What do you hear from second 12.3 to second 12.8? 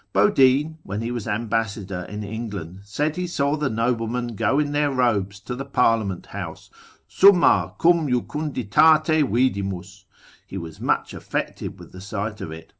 of it.